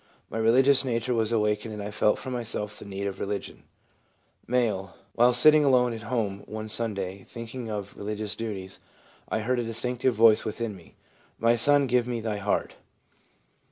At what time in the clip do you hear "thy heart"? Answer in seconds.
12.19-12.77